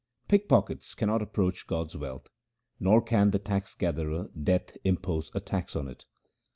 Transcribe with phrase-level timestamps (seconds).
[0.27, 2.27] Pickpockets cannot approach God's wealth,
[2.79, 6.05] nor can the tax gatherer Death impose a tax on it.